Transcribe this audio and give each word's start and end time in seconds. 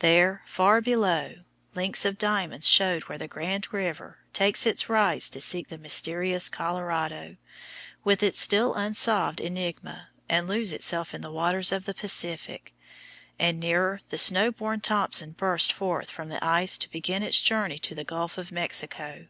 There, 0.00 0.42
far 0.44 0.82
below, 0.82 1.36
links 1.74 2.04
of 2.04 2.18
diamonds 2.18 2.68
showed 2.68 3.04
where 3.04 3.16
the 3.16 3.26
Grand 3.26 3.72
River 3.72 4.18
takes 4.34 4.66
its 4.66 4.90
rise 4.90 5.30
to 5.30 5.40
seek 5.40 5.68
the 5.68 5.78
mysterious 5.78 6.50
Colorado, 6.50 7.36
with 8.04 8.22
its 8.22 8.38
still 8.38 8.74
unsolved 8.74 9.40
enigma, 9.40 10.10
and 10.28 10.46
lose 10.46 10.74
itself 10.74 11.14
in 11.14 11.22
the 11.22 11.32
waters 11.32 11.72
of 11.72 11.86
the 11.86 11.94
Pacific; 11.94 12.74
and 13.38 13.58
nearer 13.58 14.02
the 14.10 14.18
snow 14.18 14.52
born 14.52 14.82
Thompson 14.82 15.30
bursts 15.30 15.70
forth 15.70 16.10
from 16.10 16.28
the 16.28 16.44
ice 16.44 16.76
to 16.76 16.90
begin 16.90 17.22
its 17.22 17.40
journey 17.40 17.78
to 17.78 17.94
the 17.94 18.04
Gulf 18.04 18.36
of 18.36 18.52
Mexico. 18.52 19.28